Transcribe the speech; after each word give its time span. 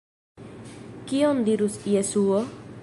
Kion 1.11 1.45
dirus 1.51 1.75
Jesuo? 1.95 2.43